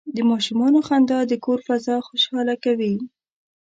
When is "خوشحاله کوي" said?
2.07-2.93